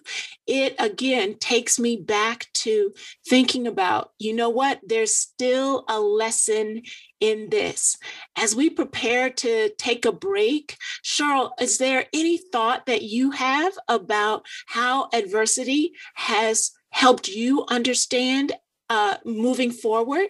[0.45, 2.93] it again takes me back to
[3.28, 6.82] thinking about, you know what, there's still a lesson
[7.20, 7.97] in this.
[8.38, 13.74] As we prepare to take a break, Cheryl, is there any thought that you have
[13.88, 18.53] about how adversity has helped you understand
[18.89, 20.28] uh, moving forward?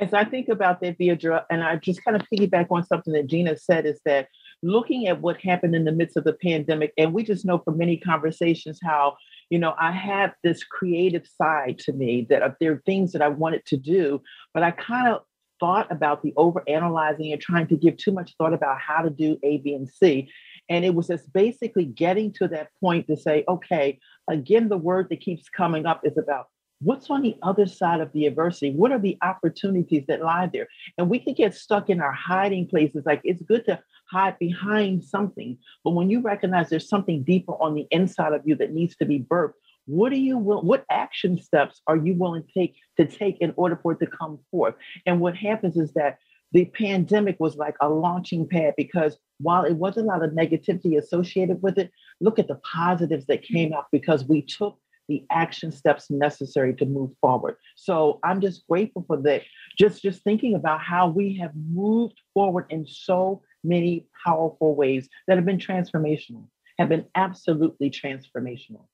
[0.00, 3.26] As I think about that, Viadra, and I just kind of piggyback on something that
[3.26, 4.28] Gina said, is that
[4.62, 7.78] looking at what happened in the midst of the pandemic, and we just know from
[7.78, 9.16] many conversations how
[9.50, 13.22] you know, I have this creative side to me that uh, there are things that
[13.22, 14.22] I wanted to do,
[14.52, 15.22] but I kind of
[15.60, 19.10] thought about the over analyzing and trying to give too much thought about how to
[19.10, 20.30] do A, B, and C.
[20.68, 25.08] And it was just basically getting to that point to say, okay, again, the word
[25.10, 26.48] that keeps coming up is about
[26.80, 28.70] what's on the other side of the adversity?
[28.70, 30.68] What are the opportunities that lie there?
[30.96, 33.04] And we can get stuck in our hiding places.
[33.04, 33.80] Like it's good to
[34.10, 35.58] hide behind something.
[35.84, 39.04] But when you recognize there's something deeper on the inside of you that needs to
[39.04, 39.54] be birthed,
[39.86, 43.54] what are you will what action steps are you willing to take to take in
[43.56, 44.74] order for it to come forth?
[45.06, 46.18] And what happens is that
[46.52, 50.98] the pandemic was like a launching pad because while it was a lot of negativity
[50.98, 51.90] associated with it,
[52.20, 54.78] look at the positives that came out because we took
[55.08, 57.56] the action steps necessary to move forward.
[57.76, 59.42] So I'm just grateful for that.
[59.78, 65.36] Just just thinking about how we have moved forward in so many powerful ways that
[65.36, 66.46] have been transformational,
[66.78, 68.86] have been absolutely transformational.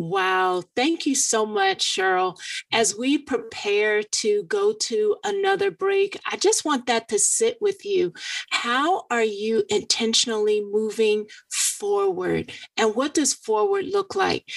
[0.00, 0.62] Wow.
[0.74, 2.40] Thank you so much, Cheryl.
[2.72, 7.84] As we prepare to go to another break, I just want that to sit with
[7.84, 8.14] you.
[8.48, 12.50] How are you intentionally moving forward?
[12.78, 14.50] And what does forward look like?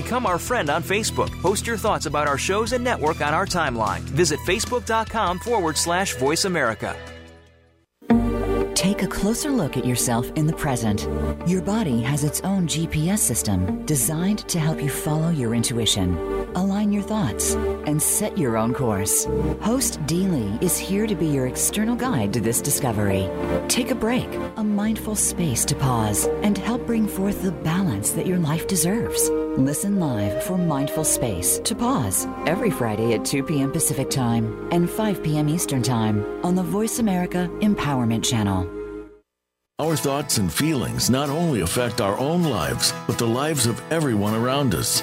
[0.02, 1.28] Become our friend on Facebook.
[1.42, 3.98] Post your thoughts about our shows and network on our timeline.
[3.98, 6.94] Visit facebook.com forward slash voice America.
[8.76, 11.08] Take a closer look at yourself in the present.
[11.48, 16.16] Your body has its own GPS system designed to help you follow your intuition,
[16.54, 17.54] align your thoughts,
[17.86, 19.24] and set your own course.
[19.62, 23.28] Host Dee Lee is here to be your external guide to this discovery.
[23.66, 28.28] Take a break, a mindful space to pause, and help bring forth the balance that
[28.28, 29.28] your life deserves.
[29.58, 33.72] Listen live for Mindful Space to pause every Friday at 2 p.m.
[33.72, 35.48] Pacific Time and 5 p.m.
[35.48, 38.70] Eastern Time on the Voice America Empowerment Channel.
[39.80, 44.36] Our thoughts and feelings not only affect our own lives, but the lives of everyone
[44.36, 45.02] around us.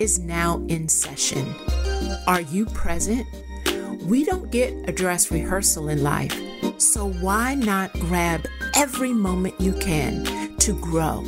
[0.00, 1.54] is now in session.
[2.26, 3.26] Are you present?
[4.02, 6.34] We don't get a dress rehearsal in life,
[6.78, 11.22] so why not grab every moment you can to grow?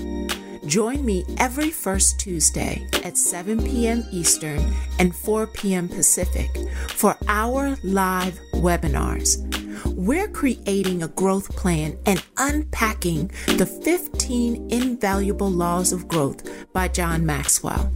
[0.67, 4.05] Join me every first Tuesday at 7 p.m.
[4.11, 4.65] Eastern
[4.99, 5.89] and 4 p.m.
[5.89, 6.51] Pacific
[6.89, 9.62] for our live webinars.
[10.03, 16.43] We're creating a growth plan and unpacking the 15 invaluable laws of growth
[16.73, 17.89] by John Maxwell.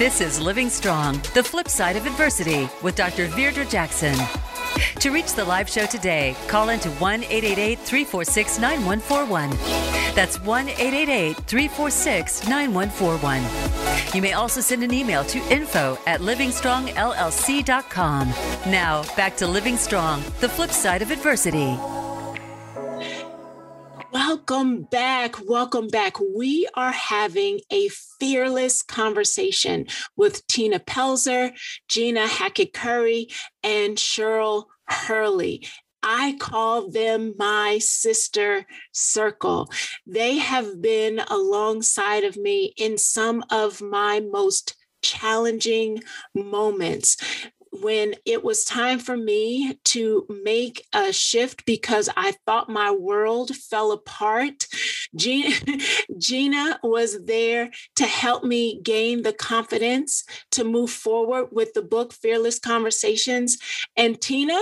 [0.00, 3.28] This is Living Strong, the flip side of adversity with Dr.
[3.28, 4.16] Virdra Jackson.
[5.00, 9.50] To reach the live show today, call into 1 888 346 9141.
[10.14, 14.14] That's 1 888 346 9141.
[14.14, 18.28] You may also send an email to info at livingstrongllc.com.
[18.72, 21.76] Now, back to Living Strong, the flip side of adversity.
[24.12, 25.36] Welcome back.
[25.46, 26.16] Welcome back.
[26.18, 27.88] We are having a
[28.18, 29.86] fearless conversation
[30.16, 31.52] with Tina Pelzer,
[31.88, 33.28] Gina Hackett Curry,
[33.62, 35.64] and Cheryl Hurley.
[36.02, 39.70] I call them my sister circle.
[40.06, 46.02] They have been alongside of me in some of my most challenging
[46.34, 47.16] moments
[47.80, 53.54] when it was time for me to make a shift because I thought my world
[53.56, 54.66] fell apart,
[55.16, 55.54] Gina,
[56.18, 62.12] Gina was there to help me gain the confidence to move forward with the book
[62.12, 63.58] Fearless Conversations.
[63.96, 64.60] And Tina,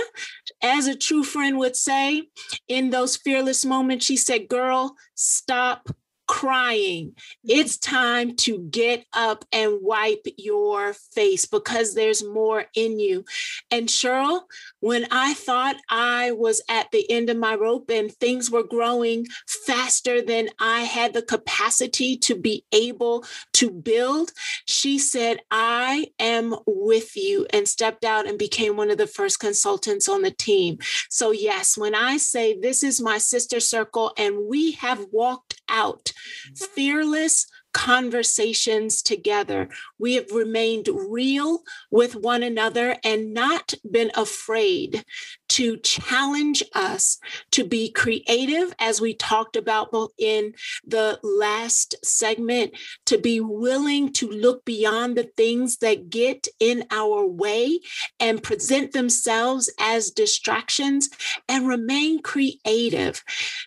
[0.61, 2.23] as a true friend would say,
[2.67, 5.89] in those fearless moments, she said, Girl, stop
[6.29, 7.15] crying.
[7.43, 13.25] It's time to get up and wipe your face because there's more in you.
[13.71, 14.41] And Cheryl,
[14.79, 19.25] when I thought I was at the end of my rope and things were growing
[19.47, 24.31] faster than I had the capacity to be able to build,
[24.65, 29.39] she said, I am with you, and stepped out and became one of the first
[29.39, 30.77] consultants on the team.
[31.09, 36.11] So, yes, when I say this is my sister circle and we have walked out
[36.55, 39.69] fearless conversations together.
[39.97, 41.61] We have remained real
[41.91, 45.03] with one another and not been afraid
[45.49, 47.19] to challenge us
[47.51, 50.53] to be creative, as we talked about both in
[50.85, 52.73] the last segment,
[53.05, 57.79] to be willing to look beyond the things that get in our way
[58.19, 61.09] and present themselves as distractions
[61.47, 63.23] and remain creative.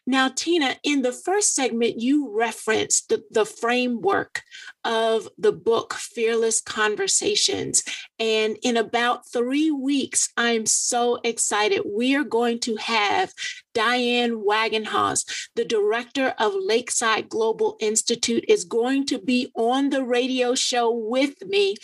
[0.06, 4.42] Now, Tina, in the first segment, you referenced the, the framework
[4.84, 7.82] of the book Fearless Conversations.
[8.18, 11.82] And in about three weeks, I'm so excited.
[11.86, 13.32] We are going to have
[13.74, 20.54] Diane Wagenhals, the director of Lakeside Global Institute, is going to be on the radio
[20.54, 21.76] show with me.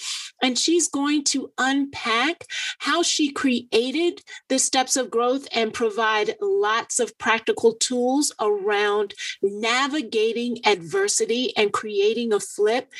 [0.42, 2.46] And she's going to unpack
[2.78, 10.58] how she created the steps of growth and provide lots of practical tools around navigating
[10.64, 12.92] adversity and creating a flip.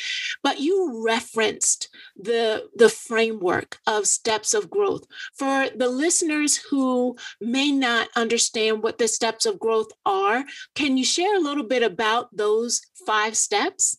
[0.42, 5.04] But you referenced the, the framework of steps of growth.
[5.34, 10.44] For the listeners who may not understand what the steps of growth are.
[10.74, 13.98] Can you share a little bit about those five steps?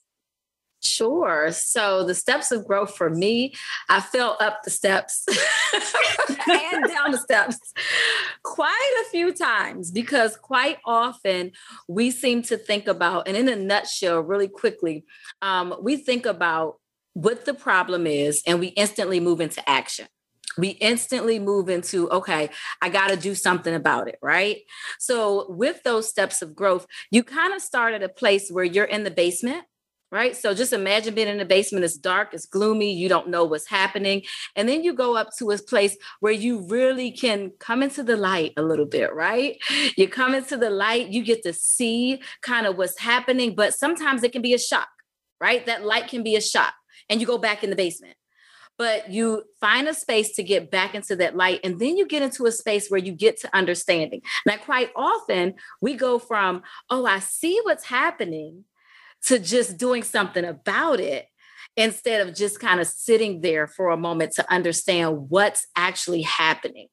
[0.82, 1.51] Sure.
[1.51, 3.53] So the steps of growth for me,
[3.89, 5.25] I fell up the steps
[6.47, 7.57] and down the steps
[8.43, 11.51] quite a few times because quite often
[11.89, 15.03] we seem to think about, and in a nutshell, really quickly,
[15.41, 16.75] um, we think about
[17.13, 20.07] what the problem is and we instantly move into action
[20.60, 22.49] we instantly move into okay
[22.82, 24.57] i got to do something about it right?
[24.97, 28.86] So with those steps of growth you kind of start at a place where you're
[28.86, 29.64] in the basement
[30.12, 30.36] right?
[30.36, 33.68] So just imagine being in the basement it's dark it's gloomy you don't know what's
[33.68, 34.24] happening.
[34.55, 38.18] And then you go up to a place where you really can come into the
[38.18, 39.57] light a little bit right?
[39.97, 44.24] You come into the light you get to see kind of what's happening but sometimes
[44.24, 44.89] it can be a shock
[45.39, 45.66] right?
[45.66, 46.74] That light can be a shock
[47.10, 48.16] and you go back in the basement
[48.80, 52.23] but you find a space to get back into that light and then you get
[52.23, 54.21] into a space where you get to understanding.
[54.45, 58.63] Now quite often we go from oh i see what's happening
[59.25, 61.27] to just doing something about it
[61.75, 66.88] instead of just kind of sitting there for a moment to understand what's actually happening.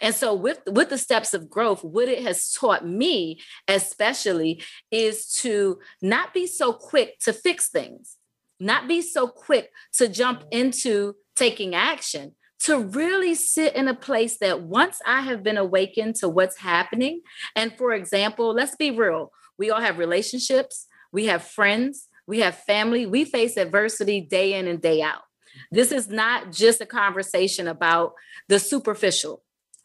[0.00, 5.32] And so with with the steps of growth what it has taught me especially is
[5.36, 8.18] to not be so quick to fix things
[8.60, 14.38] not be so quick to jump into taking action, to really sit in a place
[14.38, 17.22] that once I have been awakened to what's happening,
[17.56, 22.56] and for example, let's be real, We all have relationships, we have friends, we have
[22.56, 23.06] family.
[23.06, 25.22] We face adversity day in and day out.
[25.70, 28.14] This is not just a conversation about
[28.48, 29.42] the superficial.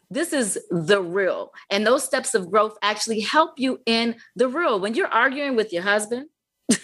[0.09, 1.51] This is the real.
[1.69, 4.79] And those steps of growth actually help you in the real.
[4.79, 6.29] When you're arguing with your husband,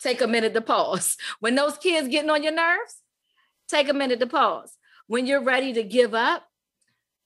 [0.00, 1.16] take a minute to pause.
[1.40, 2.96] When those kids getting on your nerves,
[3.68, 4.76] take a minute to pause.
[5.06, 6.44] When you're ready to give up,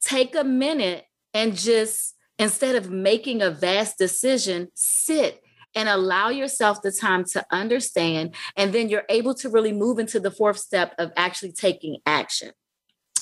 [0.01, 1.05] take a minute
[1.35, 5.41] and just instead of making a vast decision, sit
[5.75, 8.35] and allow yourself the time to understand.
[8.57, 12.51] And then you're able to really move into the fourth step of actually taking action.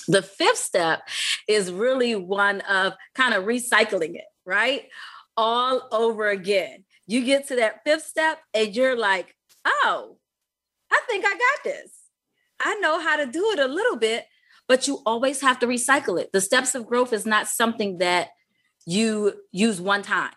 [0.09, 1.07] The fifth step
[1.47, 4.89] is really one of kind of recycling it, right?
[5.37, 6.85] All over again.
[7.07, 10.17] You get to that fifth step and you're like, oh,
[10.91, 11.93] I think I got this.
[12.61, 14.27] I know how to do it a little bit,
[14.69, 16.33] but you always have to recycle it.
[16.33, 18.31] The steps of growth is not something that
[18.87, 20.33] you use one time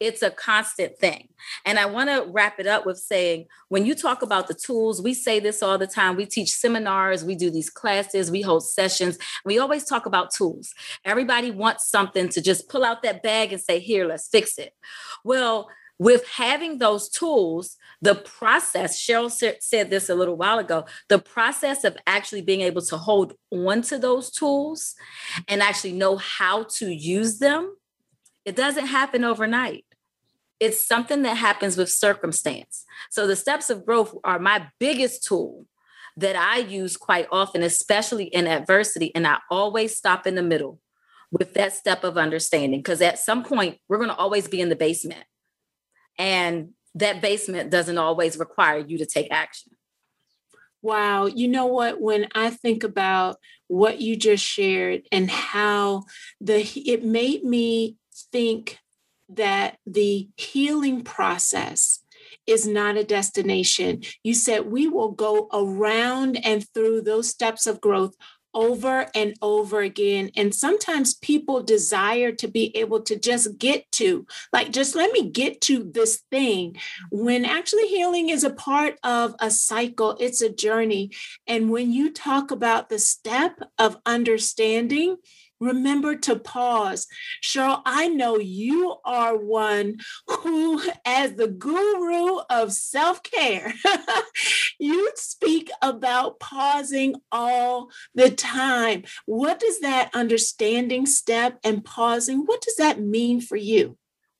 [0.00, 1.28] it's a constant thing.
[1.64, 5.00] And I want to wrap it up with saying when you talk about the tools,
[5.00, 6.16] we say this all the time.
[6.16, 9.18] We teach seminars, we do these classes, we hold sessions.
[9.44, 10.74] We always talk about tools.
[11.04, 14.74] Everybody wants something to just pull out that bag and say, Here, let's fix it.
[15.24, 15.68] Well,
[15.98, 21.84] with having those tools, the process, Cheryl said this a little while ago, the process
[21.84, 24.94] of actually being able to hold on to those tools
[25.46, 27.76] and actually know how to use them
[28.44, 29.84] it doesn't happen overnight.
[30.60, 32.84] It's something that happens with circumstance.
[33.10, 35.66] So the steps of growth are my biggest tool
[36.16, 39.14] that I use quite often, especially in adversity.
[39.14, 40.78] And I always stop in the middle
[41.32, 44.68] with that step of understanding because at some point we're going to always be in
[44.68, 45.24] the basement.
[46.18, 49.72] And that basement doesn't always require you to take action.
[50.82, 51.26] Wow.
[51.26, 52.00] You know what?
[52.00, 53.36] When I think about
[53.68, 56.04] what you just shared and how
[56.40, 57.96] the it made me
[58.30, 58.78] think
[59.30, 62.00] that the healing process
[62.46, 64.02] is not a destination.
[64.22, 68.14] You said we will go around and through those steps of growth
[68.54, 70.30] over and over again.
[70.36, 75.28] And sometimes people desire to be able to just get to, like, just let me
[75.28, 76.76] get to this thing,
[77.10, 81.10] when actually healing is a part of a cycle, it's a journey.
[81.46, 85.16] And when you talk about the step of understanding,
[85.64, 87.06] remember to pause.
[87.42, 89.98] Cheryl, I know you are one
[90.28, 93.72] who, as the guru of self care,
[94.78, 99.04] you speak about pausing all the time.
[99.26, 103.96] What does that understanding step and pausing, what does that mean for you?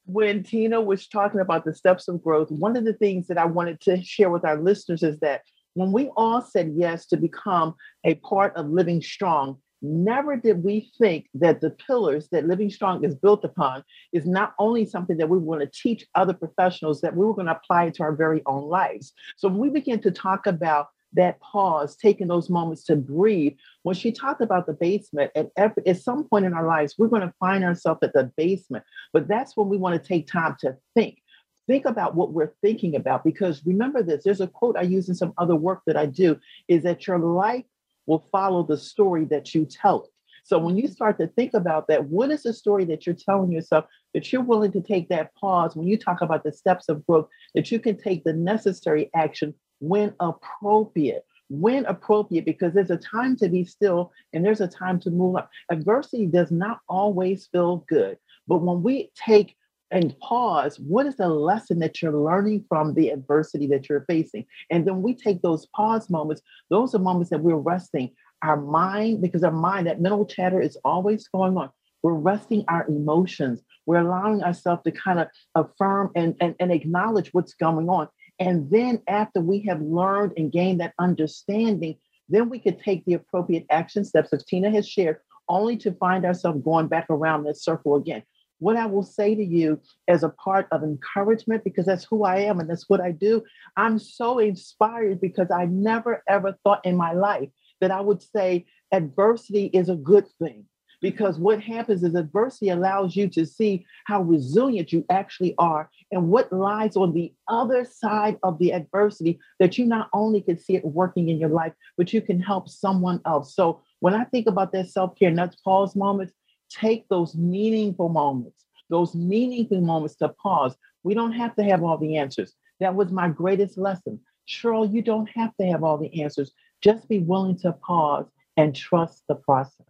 [0.06, 3.46] When Tina was talking about the steps of growth, one of the things that I
[3.46, 5.42] wanted to share with our listeners is that
[5.74, 10.90] when we all said yes to become a part of living strong, Never did we
[10.96, 15.28] think that the pillars that Living Strong is built upon is not only something that
[15.28, 18.14] we want to teach other professionals, that we were going to apply it to our
[18.14, 19.12] very own lives.
[19.36, 23.52] So when we begin to talk about that pause, taking those moments to breathe.
[23.82, 27.08] When she talked about the basement, at, every, at some point in our lives, we're
[27.08, 28.84] going to find ourselves at the basement.
[29.12, 31.18] But that's when we want to take time to think.
[31.66, 33.22] Think about what we're thinking about.
[33.22, 36.38] Because remember this there's a quote I use in some other work that I do
[36.68, 37.64] is that your life
[38.06, 40.10] will follow the story that you tell it.
[40.44, 43.50] So when you start to think about that, what is the story that you're telling
[43.50, 47.04] yourself that you're willing to take that pause when you talk about the steps of
[47.06, 51.24] growth, that you can take the necessary action when appropriate?
[51.48, 55.36] When appropriate, because there's a time to be still and there's a time to move
[55.36, 55.50] up.
[55.70, 59.56] Adversity does not always feel good, but when we take
[59.90, 64.46] and pause what is the lesson that you're learning from the adversity that you're facing?
[64.70, 68.10] And then we take those pause moments those are moments that we're resting
[68.42, 71.70] our mind because our mind that mental chatter is always going on.
[72.02, 73.62] We're resting our emotions.
[73.86, 78.08] We're allowing ourselves to kind of affirm and, and, and acknowledge what's going on.
[78.38, 81.96] And then after we have learned and gained that understanding
[82.28, 85.18] then we could take the appropriate action steps as tina has shared
[85.48, 88.22] only to find ourselves going back around that circle again
[88.64, 92.38] what I will say to you as a part of encouragement, because that's who I
[92.38, 93.42] am and that's what I do,
[93.76, 97.50] I'm so inspired because I never ever thought in my life
[97.82, 100.64] that I would say adversity is a good thing.
[101.02, 106.28] Because what happens is adversity allows you to see how resilient you actually are and
[106.30, 110.76] what lies on the other side of the adversity that you not only can see
[110.76, 113.54] it working in your life, but you can help someone else.
[113.54, 116.32] So when I think about that self care, that's pause moments,
[116.74, 120.76] take those meaningful moments, those meaningful moments to pause.
[121.02, 122.54] We don't have to have all the answers.
[122.80, 124.20] That was my greatest lesson.
[124.48, 126.52] Cheryl, you don't have to have all the answers.
[126.82, 129.86] Just be willing to pause and trust the process.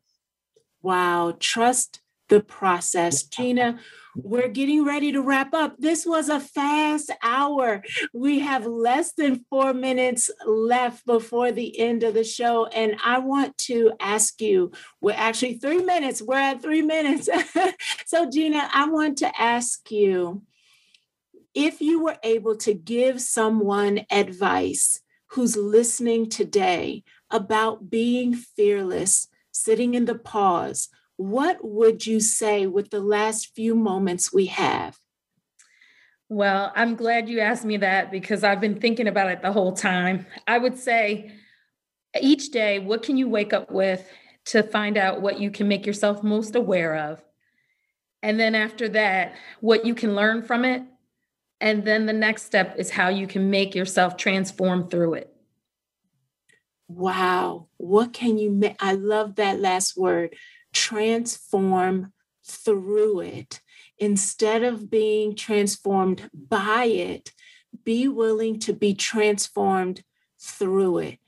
[0.82, 3.22] Wow, trust the process.
[3.24, 3.78] Gina,
[4.16, 5.76] we're getting ready to wrap up.
[5.78, 7.82] This was a fast hour.
[8.12, 12.66] We have less than four minutes left before the end of the show.
[12.66, 16.22] And I want to ask you, we're actually three minutes.
[16.22, 17.28] We're at three minutes.
[18.06, 20.42] so, Gina, I want to ask you
[21.54, 29.94] if you were able to give someone advice who's listening today about being fearless, sitting
[29.94, 34.98] in the pause, what would you say with the last few moments we have?
[36.28, 39.72] Well, I'm glad you asked me that because I've been thinking about it the whole
[39.72, 40.26] time.
[40.46, 41.32] I would say
[42.20, 44.08] each day, what can you wake up with
[44.46, 47.22] to find out what you can make yourself most aware of?
[48.22, 50.82] And then after that, what you can learn from it.
[51.60, 55.30] And then the next step is how you can make yourself transform through it.
[56.88, 57.68] Wow.
[57.76, 58.76] What can you make?
[58.80, 60.34] I love that last word
[60.74, 62.12] transform
[62.46, 63.60] through it.
[63.98, 67.32] Instead of being transformed by it,
[67.84, 70.02] be willing to be transformed
[70.38, 71.18] through it.